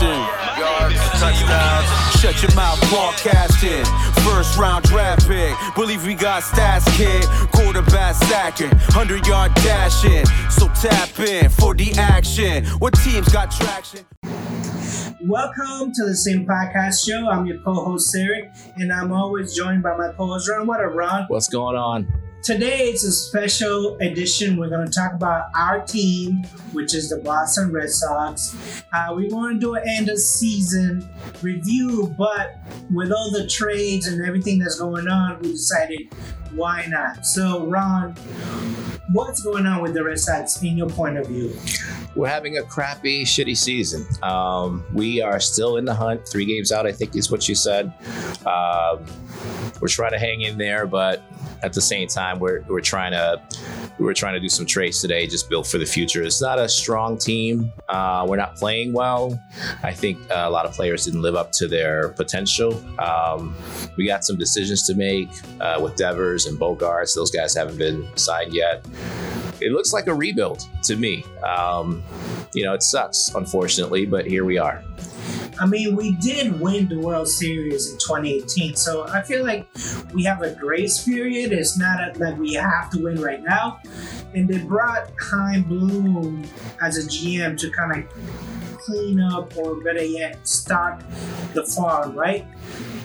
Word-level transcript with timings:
passing. 0.00 1.20
touchdowns. 1.20 2.20
Shut 2.20 2.42
your 2.42 2.54
mouth, 2.54 2.80
broadcasting. 2.90 3.84
First 4.24 4.58
round 4.58 4.84
draft 4.84 5.26
pick. 5.26 5.54
Believe 5.74 6.06
we 6.06 6.14
got 6.14 6.42
stats, 6.42 6.86
kid. 6.96 7.24
Quarterback 7.52 8.14
sacking. 8.14 8.70
100 8.70 9.26
yard 9.26 9.54
dashing. 9.56 10.26
So 10.50 10.68
tap 10.68 11.18
in 11.18 11.48
for 11.50 11.74
the 11.74 11.92
action. 11.92 12.66
What 12.78 12.94
teams 12.94 13.28
got 13.28 13.50
traction? 13.50 14.04
Welcome 15.22 15.92
to 15.92 16.06
the 16.06 16.16
same 16.16 16.46
podcast 16.46 17.06
show. 17.06 17.28
I'm 17.28 17.44
your 17.46 17.58
co-host 17.58 18.14
Eric, 18.16 18.52
and 18.76 18.92
I'm 18.92 19.12
always 19.12 19.54
joined 19.54 19.82
by 19.82 19.96
my 19.96 20.12
co-host 20.16 20.48
Ron. 20.48 20.66
What 20.66 20.80
up, 20.80 20.94
Ron? 20.94 21.24
What's 21.28 21.48
going 21.48 21.76
on? 21.76 22.29
Today 22.42 22.84
it's 22.84 23.04
a 23.04 23.12
special 23.12 23.98
edition. 23.98 24.56
We're 24.56 24.70
going 24.70 24.86
to 24.86 24.92
talk 24.92 25.12
about 25.12 25.48
our 25.54 25.84
team, 25.84 26.44
which 26.72 26.94
is 26.94 27.10
the 27.10 27.18
Boston 27.18 27.70
Red 27.70 27.90
Sox. 27.90 28.82
Uh, 28.94 29.12
we 29.14 29.28
want 29.28 29.56
to 29.56 29.60
do 29.60 29.74
an 29.74 29.82
end 29.86 30.08
of 30.08 30.18
season 30.18 31.06
review, 31.42 32.14
but 32.16 32.58
with 32.90 33.12
all 33.12 33.30
the 33.30 33.46
trades 33.46 34.06
and 34.06 34.24
everything 34.24 34.58
that's 34.58 34.78
going 34.78 35.06
on, 35.06 35.38
we 35.40 35.52
decided 35.52 36.14
why 36.54 36.86
not. 36.88 37.26
So, 37.26 37.66
Ron, 37.66 38.14
what's 39.12 39.42
going 39.42 39.66
on 39.66 39.82
with 39.82 39.92
the 39.92 40.02
Red 40.02 40.18
Sox 40.18 40.62
in 40.62 40.78
your 40.78 40.88
point 40.88 41.18
of 41.18 41.26
view? 41.26 41.54
We're 42.16 42.28
having 42.28 42.56
a 42.56 42.62
crappy, 42.62 43.24
shitty 43.24 43.56
season. 43.56 44.06
Um, 44.22 44.82
we 44.94 45.20
are 45.20 45.40
still 45.40 45.76
in 45.76 45.84
the 45.84 45.94
hunt. 45.94 46.26
Three 46.26 46.46
games 46.46 46.72
out, 46.72 46.86
I 46.86 46.92
think, 46.92 47.16
is 47.16 47.30
what 47.30 47.50
you 47.50 47.54
said. 47.54 47.92
Um, 48.46 49.04
we're 49.80 49.88
trying 49.88 50.12
to 50.12 50.18
hang 50.18 50.42
in 50.42 50.58
there, 50.58 50.86
but 50.86 51.22
at 51.62 51.72
the 51.72 51.80
same 51.80 52.08
time, 52.08 52.38
we're 52.38 52.62
we're 52.68 52.80
trying 52.80 53.12
to 53.12 53.40
we're 53.98 54.14
trying 54.14 54.34
to 54.34 54.40
do 54.40 54.48
some 54.48 54.66
trades 54.66 55.00
today, 55.00 55.26
just 55.26 55.50
built 55.50 55.66
for 55.66 55.78
the 55.78 55.84
future. 55.84 56.22
It's 56.22 56.40
not 56.40 56.58
a 56.58 56.68
strong 56.68 57.18
team. 57.18 57.72
Uh, 57.88 58.26
we're 58.28 58.36
not 58.36 58.56
playing 58.56 58.92
well. 58.92 59.38
I 59.82 59.92
think 59.92 60.18
uh, 60.30 60.44
a 60.46 60.50
lot 60.50 60.64
of 60.64 60.72
players 60.72 61.04
didn't 61.04 61.22
live 61.22 61.34
up 61.34 61.52
to 61.52 61.68
their 61.68 62.10
potential. 62.10 62.82
Um, 62.98 63.54
we 63.96 64.06
got 64.06 64.24
some 64.24 64.38
decisions 64.38 64.86
to 64.86 64.94
make 64.94 65.28
uh, 65.60 65.78
with 65.82 65.96
Devers 65.96 66.46
and 66.46 66.58
Bogaerts. 66.58 67.14
Those 67.14 67.30
guys 67.30 67.54
haven't 67.54 67.78
been 67.78 68.08
signed 68.16 68.54
yet. 68.54 68.86
It 69.60 69.72
looks 69.72 69.92
like 69.92 70.06
a 70.06 70.14
rebuild 70.14 70.66
to 70.84 70.96
me. 70.96 71.24
Um, 71.46 72.02
you 72.54 72.64
know, 72.64 72.72
it 72.72 72.82
sucks, 72.82 73.34
unfortunately, 73.34 74.06
but 74.06 74.26
here 74.26 74.44
we 74.44 74.56
are. 74.56 74.82
I 75.60 75.66
mean, 75.66 75.94
we 75.94 76.12
did 76.12 76.58
win 76.58 76.88
the 76.88 76.98
World 76.98 77.28
Series 77.28 77.92
in 77.92 77.98
2018, 77.98 78.76
so 78.76 79.06
I 79.06 79.20
feel 79.20 79.44
like 79.44 79.68
we 80.14 80.24
have 80.24 80.40
a 80.40 80.54
grace 80.54 81.04
period. 81.04 81.52
It's 81.52 81.78
not 81.78 82.16
like 82.18 82.38
we 82.38 82.54
have 82.54 82.88
to 82.92 83.02
win 83.04 83.20
right 83.20 83.42
now. 83.42 83.80
And 84.34 84.48
they 84.48 84.58
brought 84.58 85.10
Chaim 85.20 85.64
Bloom 85.64 86.44
as 86.80 86.96
a 86.96 87.06
GM 87.06 87.58
to 87.58 87.70
kind 87.72 88.02
of 88.04 88.78
clean 88.78 89.20
up, 89.20 89.54
or 89.58 89.82
better 89.82 90.02
yet, 90.02 90.48
start 90.48 91.02
the 91.52 91.64
farm, 91.64 92.14
right? 92.14 92.46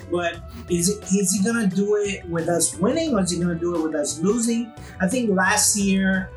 But 0.10 0.40
is 0.70 0.88
it, 0.90 1.04
is 1.14 1.34
he 1.34 1.44
gonna 1.44 1.68
do 1.68 1.98
it 1.98 2.24
with 2.30 2.48
us 2.48 2.78
winning, 2.78 3.14
or 3.14 3.22
is 3.22 3.32
he 3.32 3.40
gonna 3.40 3.56
do 3.56 3.76
it 3.76 3.82
with 3.82 3.96
us 3.96 4.20
losing? 4.20 4.72
I 5.02 5.08
think 5.10 5.30
last 5.32 5.76
year 5.76 6.30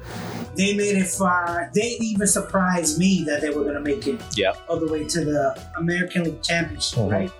they 0.59 0.75
made 0.75 0.97
it 0.97 1.06
far. 1.06 1.70
They 1.75 1.97
even 2.01 2.27
surprised 2.27 2.98
me 2.98 3.25
that 3.25 3.41
they 3.41 3.51
were 3.51 3.62
going 3.62 3.75
to 3.75 3.81
make 3.81 4.06
it 4.06 4.20
yeah. 4.37 4.53
all 4.69 4.78
the 4.78 4.89
way 4.92 5.05
to 5.05 5.25
the 5.25 5.59
American 5.78 6.25
League 6.25 6.42
Championship, 6.42 6.98
Mhm. 6.98 7.11
right? 7.12 7.31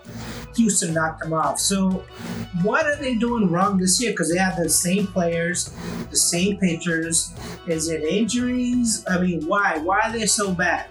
Houston 0.56 0.94
knocked 0.94 1.20
them 1.22 1.33
off. 1.33 1.58
So, 1.58 2.05
what 2.62 2.86
are 2.86 2.97
they 2.97 3.14
doing 3.16 3.50
wrong 3.50 3.78
this 3.78 4.00
year? 4.00 4.12
Because 4.12 4.30
they 4.33 4.38
have 4.38 4.56
the 4.56 4.69
same 4.69 5.06
players, 5.08 5.70
the 6.10 6.16
same 6.16 6.56
pitchers. 6.58 7.33
Is 7.66 7.88
it 7.88 8.02
injuries? 8.02 9.05
I 9.08 9.20
mean, 9.20 9.47
why? 9.47 9.78
Why 9.78 10.00
are 10.05 10.12
they 10.12 10.27
so 10.27 10.53
bad? 10.55 10.86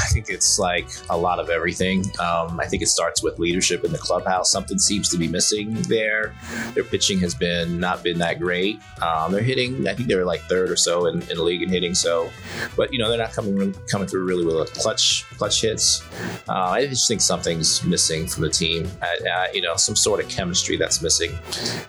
I 0.00 0.06
think 0.06 0.28
it's 0.28 0.58
like 0.58 0.88
a 1.10 1.16
lot 1.16 1.38
of 1.38 1.50
everything. 1.50 2.04
Um, 2.18 2.60
I 2.60 2.66
think 2.66 2.82
it 2.82 2.88
starts 2.88 3.22
with 3.22 3.38
leadership 3.38 3.84
in 3.84 3.92
the 3.92 3.98
clubhouse. 3.98 4.50
Something 4.50 4.78
seems 4.78 5.08
to 5.10 5.18
be 5.18 5.28
missing 5.28 5.74
there. 5.82 6.34
Their 6.74 6.84
pitching 6.84 7.18
has 7.20 7.34
been 7.34 7.78
not 7.78 8.02
been 8.02 8.18
that 8.18 8.40
great. 8.40 8.80
Um, 9.02 9.32
they're 9.32 9.42
hitting. 9.42 9.86
I 9.86 9.94
think 9.94 10.08
they're 10.08 10.24
like 10.24 10.40
third 10.42 10.70
or 10.70 10.76
so 10.76 11.06
in, 11.06 11.22
in 11.22 11.36
the 11.36 11.42
league 11.42 11.62
in 11.62 11.68
hitting. 11.68 11.94
So, 11.94 12.30
but 12.76 12.92
you 12.92 12.98
know 12.98 13.08
they're 13.08 13.18
not 13.18 13.32
coming 13.32 13.74
coming 13.90 14.08
through 14.08 14.24
really 14.24 14.44
with 14.44 14.72
clutch 14.74 15.24
clutch 15.36 15.60
hits. 15.62 16.02
Uh, 16.48 16.52
I 16.52 16.86
just 16.86 17.08
think 17.08 17.20
something's 17.20 17.84
missing 17.84 18.26
from 18.26 18.42
the 18.42 18.50
team. 18.50 18.90
Uh, 19.02 19.46
you 19.52 19.60
know, 19.60 19.76
some 19.76 19.96
sort 19.96 20.20
of 20.20 20.28
chemistry 20.28 20.76
that's 20.76 21.02
missing. 21.02 21.36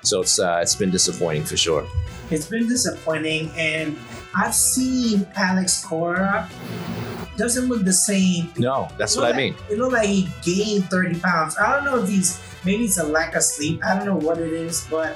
So 0.04 0.22
it's 0.22 0.40
uh, 0.40 0.60
it's 0.62 0.76
been 0.76 0.92
disappointing 0.92 1.44
for 1.44 1.58
sure. 1.58 1.88
It's 2.32 2.48
been 2.48 2.68
disappointing, 2.68 3.52
and 3.56 3.98
I've 4.36 4.56
seen 4.56 5.28
Alex 5.36 5.86
Cora 5.86 6.50
doesn't 7.38 7.68
look 7.68 7.84
the 7.84 7.94
same. 7.94 8.52
No, 8.58 8.88
that's 8.98 9.16
what 9.16 9.34
I 9.34 9.38
mean. 9.38 9.54
like- 9.54 9.72
It 9.72 9.78
looked 9.78 9.94
like 9.94 10.08
he 10.08 10.30
gained 10.44 10.90
30 10.90 11.20
pounds. 11.20 11.58
I 11.58 11.74
don't 11.76 11.86
know 11.86 12.02
if 12.04 12.10
he's 12.10 12.40
maybe 12.64 12.86
it's 12.86 12.98
a 12.98 13.04
lack 13.04 13.36
of 13.36 13.44
sleep. 13.44 13.84
I 13.86 13.96
don't 13.96 14.06
know 14.06 14.16
what 14.28 14.38
it 14.40 14.52
is, 14.54 14.86
but 14.90 15.16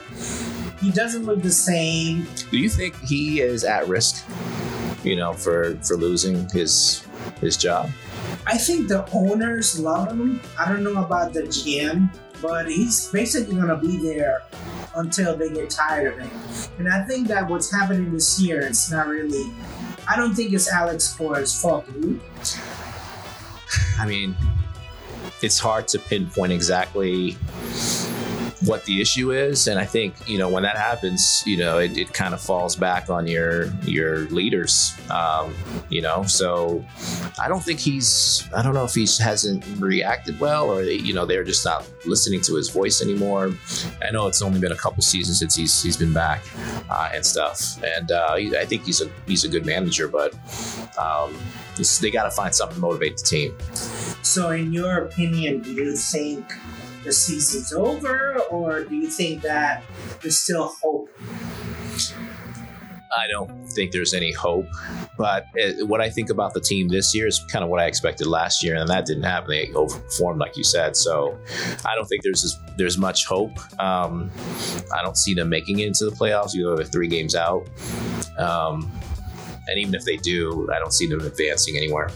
he 0.82 0.92
doesn't 0.92 1.26
look 1.26 1.42
the 1.42 1.52
same. 1.52 2.28
Do 2.52 2.58
you 2.58 2.70
think 2.70 3.00
he 3.02 3.42
is 3.42 3.64
at 3.64 3.88
risk? 3.88 4.26
You 5.04 5.16
know, 5.16 5.34
for 5.34 5.76
for 5.84 5.96
losing 5.98 6.48
his 6.50 7.06
his 7.42 7.56
job. 7.58 7.90
I 8.46 8.58
think 8.58 8.88
the 8.88 9.08
owners 9.14 9.80
love 9.80 10.10
him. 10.12 10.42
I 10.60 10.68
don't 10.68 10.84
know 10.84 11.02
about 11.04 11.34
the 11.34 11.44
GM, 11.44 12.10
but 12.42 12.68
he's 12.68 13.08
basically 13.08 13.56
gonna 13.56 13.78
be 13.78 13.98
there 13.98 14.42
until 14.96 15.36
they 15.38 15.50
get 15.50 15.70
tired 15.70 16.14
of 16.14 16.20
him. 16.20 16.30
And 16.80 16.90
I 16.90 17.04
think 17.04 17.28
that 17.30 17.48
what's 17.50 17.72
happening 17.72 18.12
this 18.12 18.40
year, 18.42 18.62
it's 18.62 18.92
not 18.92 19.08
really. 19.08 19.52
I 20.10 20.16
don't 20.16 20.34
think 20.34 20.54
it's 20.54 20.68
Alex 20.72 21.14
Cora's 21.14 21.54
fault. 21.60 21.86
I 24.00 24.08
mean, 24.08 24.36
it's 25.44 25.60
hard 25.60 25.88
to 25.90 26.00
pinpoint 26.00 26.52
exactly 26.52 27.38
what 28.62 28.84
the 28.86 29.00
issue 29.00 29.32
is, 29.32 29.68
and 29.68 29.80
I 29.80 29.86
think 29.86 30.16
you 30.28 30.38
know 30.38 30.50
when 30.50 30.64
that 30.64 30.78
happens, 30.78 31.44
you 31.46 31.58
know, 31.58 31.78
it, 31.78 31.98
it 31.98 32.14
kind 32.14 32.34
of 32.34 32.42
falls 32.42 32.76
back 32.76 33.10
on 33.10 33.28
your 33.28 33.72
your 33.84 34.20
leaders. 34.30 34.94
Um, 35.10 35.54
you 35.90 36.02
know, 36.02 36.24
so 36.24 36.86
I 37.42 37.48
don't 37.48 37.64
think 37.64 37.80
he's. 37.80 38.48
I 38.56 38.62
don't 38.62 38.74
know 38.74 38.84
if 38.84 38.94
he 38.94 39.08
hasn't 39.22 39.66
reacted 39.80 40.40
well, 40.40 40.70
or 40.70 40.84
you 40.84 41.14
know 41.14 41.26
they're 41.26 41.44
just 41.44 41.64
not 41.66 41.90
listening 42.06 42.42
to 42.42 42.56
his 42.56 42.70
voice 42.70 43.02
anymore. 43.02 43.52
I 44.06 44.12
know 44.12 44.28
it's 44.28 44.42
only 44.42 44.60
been 44.60 44.74
a 44.74 44.78
couple 44.78 45.02
seasons 45.04 45.40
since 45.40 45.56
he's 45.56 45.82
he's 45.82 45.98
been 45.98 46.14
back 46.14 46.44
uh, 46.90 47.10
and 47.14 47.26
stuff, 47.26 47.82
and 47.84 48.12
uh, 48.12 48.34
I 48.34 48.66
think 48.66 48.86
he's 48.86 49.02
a 49.02 49.10
he's 49.26 49.44
a 49.44 49.50
good 49.50 49.66
manager, 49.66 50.08
but. 50.08 50.34
Um, 50.98 51.36
they 52.02 52.12
got 52.12 52.26
to 52.26 52.32
find 52.32 52.54
something 52.54 52.76
to 52.76 52.82
motivate 52.82 53.16
the 53.16 53.24
team. 53.24 53.56
So, 54.22 54.50
in 54.52 54.74
your 54.74 54.98
opinion, 55.06 55.62
do 55.62 55.72
you 55.72 55.96
think 55.96 56.54
the 57.04 57.14
season's 57.14 57.74
over, 57.74 58.40
or 58.52 58.84
do 58.84 58.96
you 58.96 59.08
think 59.08 59.42
that 59.44 59.84
there's 60.22 60.40
still 60.40 60.74
hope? 60.82 61.10
I 63.12 63.28
don't 63.28 63.68
think 63.72 63.92
there's 63.92 64.14
any 64.14 64.32
hope. 64.32 64.68
But 65.18 65.48
what 65.80 66.00
I 66.00 66.10
think 66.10 66.30
about 66.30 66.54
the 66.54 66.62
team 66.62 66.88
this 66.88 67.14
year 67.16 67.28
is 67.28 67.40
kind 67.52 67.64
of 67.64 67.70
what 67.70 67.80
I 67.80 67.86
expected 67.86 68.28
last 68.28 68.64
year, 68.64 68.76
and 68.76 68.88
that 68.90 69.06
didn't 69.06 69.24
happen. 69.24 69.50
They 69.50 69.68
overperformed, 69.68 70.40
like 70.40 70.56
you 70.56 70.64
said. 70.64 70.96
So 70.96 71.38
I 71.86 71.96
don't 71.96 72.06
think 72.06 72.24
there's 72.24 72.58
there's 72.78 72.98
much 72.98 73.26
hope. 73.26 73.58
Um, 73.80 74.32
I 74.94 75.02
don't 75.02 75.18
see 75.18 75.34
them 75.34 75.50
making 75.50 75.80
it 75.80 75.88
into 75.88 76.06
the 76.06 76.12
playoffs. 76.12 76.54
You 76.54 76.76
they're 76.76 76.86
three 76.86 77.08
games 77.08 77.36
out, 77.36 77.68
um, 78.38 78.92
and 79.68 79.80
even 79.80 79.96
if 79.96 80.06
they 80.06 80.18
do, 80.18 80.70
I 80.72 80.80
don't 80.80 80.94
see 80.94 81.08
them 81.08 81.22
advancing 81.22 81.78
anywhere. 81.78 82.10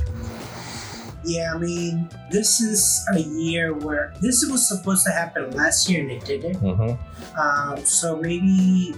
Yeah, 1.24 1.54
I 1.54 1.58
mean, 1.58 2.10
this 2.30 2.60
is 2.60 3.06
a 3.14 3.20
year 3.20 3.74
where 3.74 4.14
this 4.20 4.46
was 4.50 4.68
supposed 4.68 5.06
to 5.06 5.12
happen 5.12 5.52
last 5.52 5.90
year 5.90 6.02
and 6.02 6.12
it 6.12 6.26
didn't. 6.26 6.58
Mm-hmm. 6.58 7.40
Um, 7.40 7.86
so 7.86 8.18
maybe 8.18 8.94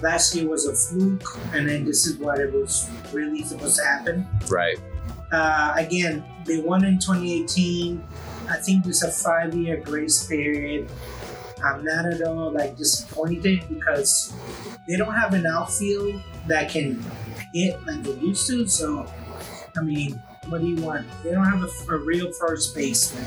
last 0.00 0.34
year 0.34 0.48
was 0.48 0.66
a 0.66 0.74
fluke, 0.74 1.38
and 1.52 1.68
then 1.68 1.84
this 1.84 2.06
is 2.06 2.16
what 2.16 2.38
it 2.38 2.52
was 2.52 2.90
really 3.12 3.42
supposed 3.42 3.76
to 3.76 3.84
happen. 3.84 4.26
Right. 4.48 4.78
Uh, 5.30 5.74
again, 5.76 6.24
they 6.46 6.60
won 6.60 6.84
in 6.84 6.98
2018. 6.98 8.02
I 8.48 8.56
think 8.56 8.84
there's 8.84 9.02
a 9.02 9.10
five-year 9.10 9.82
grace 9.84 10.26
period. 10.26 10.90
I'm 11.62 11.84
not 11.84 12.06
at 12.06 12.22
all 12.22 12.50
like 12.50 12.76
disappointed 12.76 13.68
because 13.68 14.32
they 14.88 14.96
don't 14.96 15.14
have 15.14 15.34
an 15.34 15.46
outfield 15.46 16.20
that 16.46 16.70
can 16.70 17.04
hit 17.52 17.84
like 17.86 18.02
they 18.02 18.14
used 18.14 18.46
to. 18.48 18.66
So, 18.66 19.06
I 19.76 19.82
mean, 19.82 20.20
what 20.50 20.60
do 20.60 20.66
you 20.66 20.82
want? 20.82 21.06
They 21.22 21.30
don't 21.30 21.44
have 21.44 21.62
a, 21.62 21.94
a 21.94 21.98
real 21.98 22.32
first 22.32 22.74
baseman. 22.74 23.24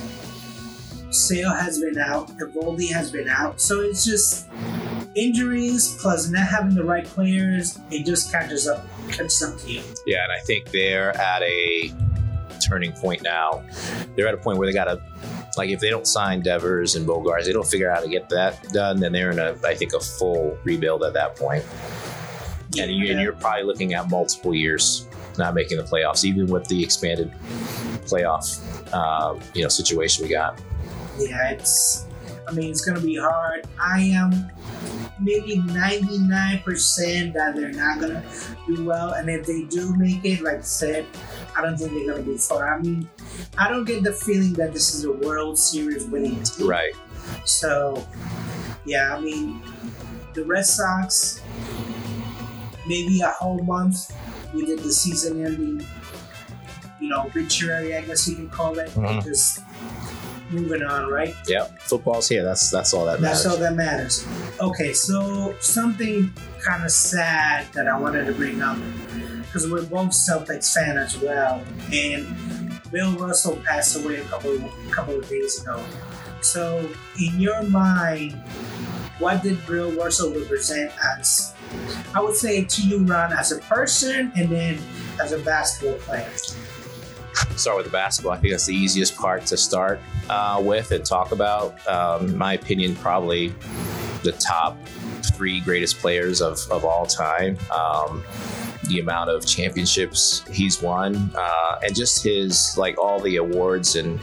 Sale 1.09 1.53
has 1.53 1.79
been 1.79 1.97
out. 1.97 2.27
Eovaldi 2.37 2.91
has 2.91 3.11
been 3.11 3.29
out. 3.29 3.61
So 3.61 3.81
it's 3.81 4.03
just 4.03 4.47
injuries 5.15 5.95
plus 6.01 6.29
not 6.29 6.47
having 6.47 6.75
the 6.75 6.83
right 6.83 7.05
players. 7.05 7.79
It 7.91 8.05
just 8.05 8.31
catches 8.31 8.67
up, 8.67 8.85
catches 9.09 9.41
up 9.41 9.57
to 9.59 9.71
you. 9.71 9.83
Yeah, 10.05 10.23
and 10.23 10.31
I 10.31 10.39
think 10.39 10.71
they're 10.71 11.15
at 11.15 11.43
a 11.43 11.93
turning 12.67 12.91
point 12.93 13.21
now. 13.21 13.63
They're 14.15 14.27
at 14.27 14.33
a 14.33 14.37
point 14.37 14.57
where 14.57 14.67
they 14.67 14.73
got 14.73 14.85
to, 14.85 15.01
like, 15.55 15.69
if 15.69 15.79
they 15.79 15.89
don't 15.89 16.07
sign 16.07 16.41
Devers 16.41 16.95
and 16.95 17.07
Bogaerts, 17.07 17.45
they 17.45 17.53
don't 17.53 17.67
figure 17.67 17.91
out 17.91 17.97
how 17.97 18.03
to 18.03 18.09
get 18.09 18.27
that 18.29 18.63
done, 18.73 18.99
then 18.99 19.11
they're 19.11 19.31
in 19.31 19.39
a, 19.39 19.55
I 19.63 19.75
think, 19.75 19.93
a 19.93 19.99
full 19.99 20.57
rebuild 20.63 21.03
at 21.03 21.13
that 21.13 21.35
point. 21.35 21.63
And, 22.77 22.91
you, 22.91 23.11
and 23.11 23.21
you're 23.21 23.33
probably 23.33 23.63
looking 23.63 23.93
at 23.93 24.09
multiple 24.09 24.55
years 24.55 25.07
not 25.37 25.53
making 25.53 25.77
the 25.77 25.83
playoffs, 25.83 26.23
even 26.23 26.47
with 26.47 26.67
the 26.67 26.83
expanded 26.83 27.31
playoff, 28.05 28.61
um, 28.93 29.39
you 29.53 29.63
know, 29.63 29.69
situation 29.69 30.23
we 30.23 30.29
got. 30.29 30.59
Yeah, 31.19 31.51
it's. 31.51 32.05
I 32.47 32.51
mean, 32.51 32.71
it's 32.71 32.83
gonna 32.83 32.99
be 32.99 33.15
hard. 33.15 33.65
I 33.79 34.01
am 34.01 34.51
maybe 35.19 35.57
99% 35.57 37.33
that 37.33 37.55
they're 37.55 37.71
not 37.71 37.99
gonna 37.99 38.23
do 38.67 38.83
well, 38.83 39.13
and 39.13 39.29
if 39.29 39.45
they 39.45 39.63
do 39.63 39.95
make 39.95 40.25
it, 40.25 40.41
like 40.41 40.57
I 40.57 40.61
said, 40.61 41.05
I 41.55 41.61
don't 41.61 41.77
think 41.77 41.93
they're 41.93 42.15
gonna 42.15 42.23
be 42.23 42.37
far. 42.37 42.73
I 42.73 42.79
mean, 42.79 43.09
I 43.57 43.69
don't 43.69 43.85
get 43.85 44.03
the 44.03 44.13
feeling 44.13 44.53
that 44.53 44.73
this 44.73 44.93
is 44.93 45.05
a 45.05 45.11
World 45.11 45.57
Series 45.57 46.05
winning 46.05 46.41
team. 46.43 46.67
Right. 46.67 46.93
So, 47.45 48.05
yeah, 48.85 49.15
I 49.15 49.21
mean, 49.21 49.61
the 50.33 50.43
Red 50.43 50.65
Sox, 50.65 51.41
maybe 52.87 53.21
a 53.21 53.29
whole 53.29 53.63
month. 53.63 54.11
We 54.53 54.65
did 54.65 54.79
the 54.79 54.91
season 54.91 55.43
ending, 55.45 55.85
you 56.99 57.09
know, 57.09 57.23
obituary, 57.25 57.95
I 57.95 58.01
guess 58.01 58.27
you 58.27 58.35
can 58.35 58.49
call 58.49 58.77
it. 58.79 58.89
Mhm. 58.91 59.23
Just 59.23 59.61
moving 60.51 60.83
on, 60.83 61.07
right? 61.09 61.35
Yeah. 61.47 61.67
Football's 61.79 62.27
here. 62.29 62.43
That's 62.43 62.69
that's 62.69 62.93
all 62.93 63.05
that 63.05 63.19
matters. 63.19 63.43
That's 63.43 63.55
all 63.55 63.59
that 63.61 63.75
matters. 63.75 64.25
Okay, 64.59 64.93
so 64.93 65.55
something 65.59 66.31
kind 66.63 66.83
of 66.83 66.91
sad 66.91 67.65
that 67.73 67.87
I 67.87 67.97
wanted 67.97 68.25
to 68.25 68.33
bring 68.33 68.61
up 68.61 68.77
because 69.41 69.69
we're 69.69 69.83
both 69.83 70.09
Celtics 70.11 70.71
fan 70.73 70.97
as 70.97 71.17
well, 71.19 71.61
and 71.91 72.79
Bill 72.91 73.11
Russell 73.13 73.57
passed 73.65 73.95
away 73.97 74.17
a 74.17 74.23
couple 74.25 74.57
couple 74.91 75.17
of 75.17 75.27
days 75.27 75.61
ago. 75.61 75.81
So, 76.41 76.87
in 77.19 77.39
your 77.39 77.63
mind, 77.63 78.35
what 79.19 79.43
did 79.43 79.65
Bill 79.65 79.91
Russell 79.91 80.33
represent 80.33 80.91
as? 81.17 81.53
I 82.13 82.21
would 82.21 82.35
say 82.35 82.65
to 82.65 82.81
you, 82.87 82.99
Ron, 82.99 83.33
as 83.33 83.51
a 83.51 83.59
person, 83.59 84.31
and 84.35 84.49
then 84.49 84.79
as 85.21 85.31
a 85.31 85.39
basketball 85.39 85.97
player. 85.99 86.29
start 87.55 87.77
with 87.77 87.85
the 87.85 87.91
basketball. 87.91 88.33
I 88.33 88.37
think 88.37 88.51
that's 88.51 88.65
the 88.65 88.75
easiest 88.75 89.15
part 89.15 89.45
to 89.47 89.57
start 89.57 89.99
uh, 90.29 90.61
with 90.63 90.91
and 90.91 91.05
talk 91.05 91.31
about. 91.31 91.85
Um, 91.87 92.37
my 92.37 92.53
opinion, 92.53 92.95
probably 92.95 93.53
the 94.23 94.33
top 94.33 94.77
three 95.31 95.61
greatest 95.61 95.99
players 95.99 96.41
of, 96.41 96.59
of 96.71 96.85
all 96.85 97.05
time. 97.05 97.57
Um, 97.75 98.23
the 98.87 98.99
amount 98.99 99.29
of 99.29 99.45
championships 99.45 100.43
he's 100.51 100.81
won, 100.81 101.31
uh, 101.35 101.79
and 101.83 101.95
just 101.95 102.23
his 102.23 102.77
like 102.77 102.97
all 102.97 103.19
the 103.19 103.37
awards 103.37 103.95
and 103.95 104.19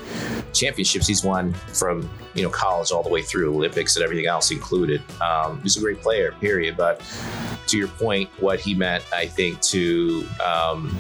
championships 0.53 1.07
he's 1.07 1.25
won 1.25 1.55
from 1.73 2.09
you 2.35 2.43
know 2.43 2.51
college 2.51 2.91
all 2.91 3.03
the 3.03 3.09
way 3.09 3.23
through 3.23 3.55
Olympics 3.55 3.97
and 3.97 4.05
everything 4.05 4.27
else 4.27 4.51
included. 4.51 5.03
Um, 5.21 5.61
he's 5.63 5.77
a 5.77 5.81
great 5.81 6.01
player, 6.01 6.33
period. 6.41 6.77
But 6.77 7.03
to 7.69 7.79
your 7.79 7.89
point, 7.89 8.29
what 8.39 8.61
he 8.61 8.75
meant, 8.75 9.05
I 9.13 9.27
think, 9.27 9.61
to 9.63 10.27
um, 10.45 10.97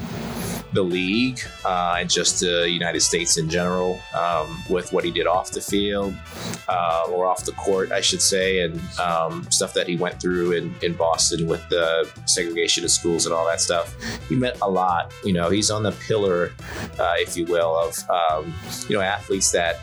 the 0.72 0.82
league 0.82 1.40
uh, 1.64 1.96
and 1.98 2.08
just 2.08 2.40
the 2.40 2.68
United 2.70 3.00
States 3.00 3.36
in 3.38 3.48
general 3.48 4.00
um, 4.14 4.62
with 4.68 4.92
what 4.92 5.04
he 5.04 5.10
did 5.10 5.26
off 5.26 5.50
the 5.50 5.60
field 5.60 6.14
uh, 6.68 7.04
or 7.10 7.26
off 7.26 7.44
the 7.44 7.52
court, 7.52 7.92
I 7.92 8.00
should 8.00 8.22
say, 8.22 8.60
and 8.60 8.80
um, 8.98 9.50
stuff 9.50 9.74
that 9.74 9.88
he 9.88 9.96
went 9.96 10.20
through 10.20 10.52
in, 10.52 10.74
in 10.82 10.94
Boston 10.94 11.46
with 11.46 11.66
the 11.68 12.08
segregation 12.26 12.84
of 12.84 12.90
schools 12.90 13.26
and 13.26 13.34
all 13.34 13.46
that 13.46 13.60
stuff. 13.60 13.94
He 14.28 14.36
meant 14.36 14.58
a 14.62 14.70
lot. 14.70 15.12
You 15.24 15.32
know, 15.32 15.50
he's 15.50 15.70
on 15.70 15.82
the 15.82 15.92
pillar, 15.92 16.52
uh, 16.98 17.14
if 17.16 17.36
you 17.36 17.44
will, 17.46 17.76
of 17.76 17.98
um, 18.10 18.54
you 18.88 18.96
know 18.96 19.02
athletes 19.02 19.50
that 19.52 19.80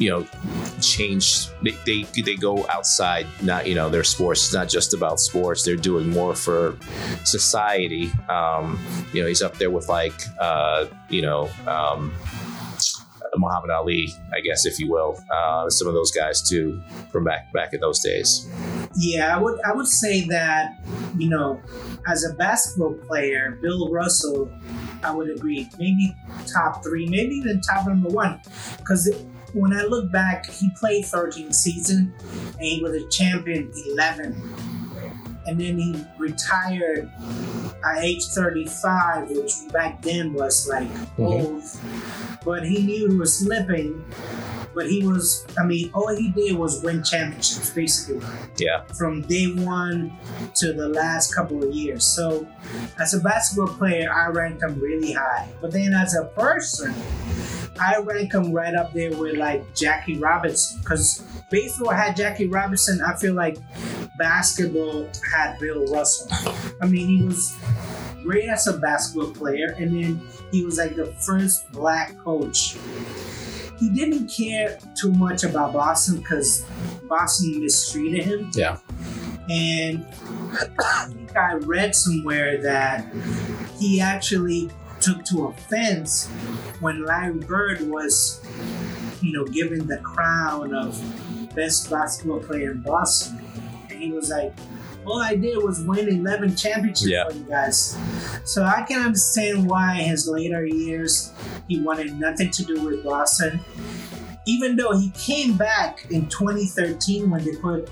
you 0.00 0.08
know 0.08 0.26
change 0.80 1.48
they, 1.62 1.76
they 1.84 2.02
they 2.22 2.34
go 2.34 2.66
outside 2.68 3.26
not 3.42 3.68
you 3.68 3.74
know 3.74 3.88
their 3.88 4.02
sports. 4.02 4.46
It's 4.46 4.54
not 4.54 4.68
just 4.68 4.94
about 4.94 5.20
sports. 5.20 5.62
They're 5.62 5.76
doing 5.76 6.08
more 6.08 6.34
for 6.34 6.76
society. 7.24 8.10
Um 8.28 8.80
you 9.12 9.20
know 9.20 9.28
he's 9.28 9.42
up 9.42 9.58
there 9.58 9.70
with 9.70 9.88
like 9.88 10.18
uh 10.40 10.86
you 11.10 11.22
know 11.22 11.48
um 11.66 12.12
Muhammad 13.36 13.70
Ali, 13.70 14.12
I 14.34 14.40
guess, 14.40 14.66
if 14.66 14.80
you 14.80 14.90
will, 14.90 15.16
uh, 15.32 15.70
some 15.70 15.86
of 15.86 15.94
those 15.94 16.10
guys 16.10 16.42
too, 16.42 16.82
from 17.12 17.22
back 17.22 17.52
back 17.52 17.72
in 17.72 17.80
those 17.80 18.00
days. 18.00 18.48
Yeah, 18.96 19.36
I 19.36 19.40
would 19.40 19.60
I 19.64 19.72
would 19.72 19.86
say 19.86 20.26
that 20.28 20.78
you 21.16 21.28
know, 21.28 21.60
as 22.08 22.24
a 22.24 22.34
basketball 22.34 22.94
player, 23.06 23.58
Bill 23.62 23.92
Russell, 23.92 24.50
I 25.04 25.12
would 25.12 25.30
agree, 25.30 25.68
maybe 25.78 26.14
top 26.52 26.82
three, 26.82 27.06
maybe 27.06 27.36
even 27.36 27.60
top 27.60 27.86
number 27.86 28.08
one, 28.08 28.40
because 28.78 29.08
when 29.52 29.72
I 29.72 29.82
look 29.82 30.10
back, 30.10 30.46
he 30.46 30.70
played 30.78 31.04
13 31.04 31.52
season 31.52 32.14
and 32.22 32.60
he 32.60 32.82
was 32.82 32.94
a 32.94 33.08
champion 33.08 33.70
11, 33.92 34.32
and 35.46 35.60
then 35.60 35.78
he 35.78 36.04
retired 36.18 37.10
at 37.84 38.02
age 38.02 38.24
35, 38.26 39.30
which 39.30 39.52
back 39.72 40.02
then 40.02 40.32
was 40.32 40.68
like 40.68 40.88
mm-hmm. 40.88 41.22
old, 41.22 41.62
but 42.44 42.66
he 42.66 42.82
knew 42.82 43.08
he 43.08 43.16
was 43.16 43.38
slipping. 43.38 44.04
But 44.74 44.88
he 44.88 45.06
was, 45.06 45.46
I 45.58 45.64
mean, 45.64 45.90
all 45.92 46.14
he 46.14 46.30
did 46.30 46.56
was 46.56 46.82
win 46.82 47.02
championships, 47.02 47.70
basically 47.70 48.24
Yeah, 48.56 48.84
from 48.98 49.22
day 49.22 49.52
one 49.52 50.16
to 50.56 50.72
the 50.72 50.88
last 50.88 51.34
couple 51.34 51.62
of 51.62 51.74
years. 51.74 52.04
So, 52.04 52.46
as 52.98 53.14
a 53.14 53.20
basketball 53.20 53.74
player, 53.74 54.12
I 54.12 54.28
rank 54.28 54.62
him 54.62 54.78
really 54.78 55.12
high. 55.12 55.48
But 55.60 55.72
then, 55.72 55.92
as 55.92 56.14
a 56.14 56.26
person, 56.26 56.94
I 57.80 57.98
rank 57.98 58.34
him 58.34 58.52
right 58.52 58.74
up 58.74 58.92
there 58.92 59.10
with 59.16 59.36
like 59.36 59.74
Jackie 59.74 60.18
Robinson. 60.18 60.80
Because 60.80 61.24
baseball 61.50 61.92
had 61.92 62.16
Jackie 62.16 62.46
Robinson, 62.46 63.00
I 63.00 63.16
feel 63.16 63.34
like 63.34 63.58
basketball 64.18 65.08
had 65.34 65.58
Bill 65.58 65.86
Russell. 65.86 66.28
I 66.80 66.86
mean, 66.86 67.06
he 67.08 67.22
was 67.24 67.56
great 68.22 68.48
as 68.48 68.66
a 68.66 68.78
basketball 68.78 69.32
player, 69.32 69.74
and 69.78 69.96
then 69.96 70.20
he 70.52 70.64
was 70.64 70.78
like 70.78 70.96
the 70.96 71.06
first 71.06 71.70
black 71.72 72.16
coach. 72.18 72.76
He 73.80 73.88
didn't 73.88 74.28
care 74.28 74.78
too 74.94 75.10
much 75.12 75.42
about 75.42 75.72
Boston 75.72 76.18
because 76.18 76.66
Boston 77.08 77.60
mistreated 77.60 78.24
him. 78.24 78.50
Yeah. 78.54 78.76
And 79.48 80.06
I 80.78 81.06
think 81.08 81.36
I 81.36 81.54
read 81.54 81.94
somewhere 81.94 82.62
that 82.62 83.06
he 83.78 84.00
actually 84.00 84.70
took 85.00 85.24
to 85.24 85.46
offense 85.46 86.28
when 86.80 87.04
Larry 87.04 87.38
Bird 87.38 87.80
was, 87.88 88.44
you 89.22 89.32
know, 89.32 89.46
given 89.46 89.86
the 89.86 89.96
crown 89.98 90.74
of 90.74 91.02
best 91.54 91.90
basketball 91.90 92.40
player 92.40 92.72
in 92.72 92.82
Boston. 92.82 93.40
And 93.88 94.02
he 94.02 94.12
was 94.12 94.28
like, 94.28 94.52
all 95.06 95.20
I 95.20 95.34
did 95.34 95.62
was 95.62 95.80
win 95.82 96.08
11 96.08 96.56
championships 96.56 97.06
Yeah. 97.08 97.28
for 97.28 97.34
you 97.34 97.44
guys. 97.44 97.96
So 98.44 98.62
I 98.64 98.82
can 98.82 99.00
understand 99.00 99.68
why 99.68 99.94
his 99.94 100.28
later 100.28 100.64
years 100.64 101.32
he 101.68 101.80
wanted 101.80 102.18
nothing 102.18 102.50
to 102.50 102.64
do 102.64 102.82
with 102.82 103.02
Boston. 103.04 103.60
Even 104.46 104.76
though 104.76 104.96
he 104.98 105.10
came 105.10 105.56
back 105.56 106.06
in 106.10 106.26
2013 106.28 107.30
when 107.30 107.44
they 107.44 107.56
put 107.56 107.88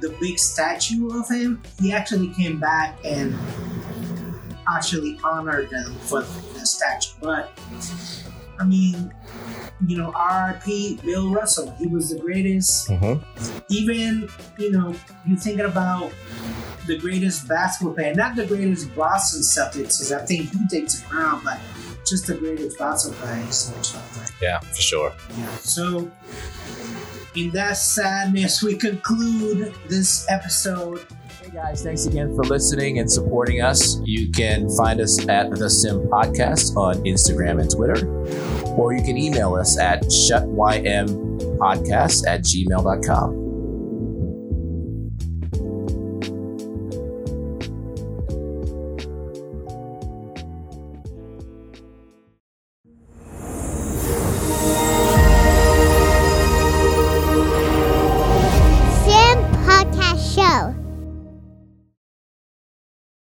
the 0.00 0.14
big 0.20 0.38
statue 0.38 1.08
of 1.18 1.28
him, 1.28 1.62
he 1.80 1.92
actually 1.92 2.28
came 2.34 2.58
back 2.60 2.96
and 3.04 3.36
actually 4.72 5.18
honored 5.24 5.68
them 5.70 5.94
for 6.00 6.20
the 6.22 6.64
statue. 6.66 7.10
But 7.20 7.58
I 8.58 8.64
mean, 8.64 9.12
you 9.86 9.96
know, 9.96 10.12
RIP 10.12 11.02
Bill 11.02 11.30
Russell, 11.30 11.74
he 11.78 11.86
was 11.86 12.10
the 12.10 12.18
greatest 12.18 12.88
mm-hmm. 12.88 13.58
even 13.70 14.28
you 14.58 14.72
know 14.72 14.94
you 15.26 15.36
thinking 15.36 15.64
about 15.64 16.12
the 16.86 16.98
greatest 16.98 17.46
basketball 17.46 17.94
player, 17.94 18.14
not 18.14 18.34
the 18.34 18.46
greatest 18.46 18.94
Boston 18.96 19.42
Celtics, 19.42 19.98
because 19.98 20.12
I 20.12 20.24
think 20.24 20.50
he 20.50 20.58
takes 20.68 21.00
the 21.00 21.06
crown, 21.06 21.42
but 21.44 21.60
just 22.06 22.26
the 22.26 22.34
greatest 22.34 22.78
basketball 22.78 23.20
player. 23.26 23.52
So 23.52 24.00
yeah, 24.40 24.58
for 24.60 24.80
sure. 24.80 25.12
yeah. 25.36 25.50
So 25.58 26.10
in 27.36 27.50
that 27.50 27.76
sadness, 27.76 28.62
we 28.62 28.74
conclude 28.76 29.74
this 29.88 30.26
episode. 30.28 31.06
Hey 31.42 31.50
guys, 31.52 31.82
thanks 31.82 32.06
again 32.06 32.34
for 32.34 32.44
listening 32.44 32.98
and 32.98 33.10
supporting 33.10 33.60
us. 33.60 34.00
You 34.04 34.30
can 34.30 34.68
find 34.76 35.00
us 35.00 35.26
at 35.28 35.50
the 35.50 35.70
Sim 35.70 36.08
Podcast 36.08 36.76
on 36.76 36.96
Instagram 37.04 37.60
and 37.60 37.70
Twitter, 37.70 38.57
or 38.78 38.92
you 38.92 39.02
can 39.02 39.18
email 39.18 39.54
us 39.54 39.78
at 39.78 40.02
shutympodcast 40.04 42.26
at 42.26 42.42
gmail.com. 42.42 43.37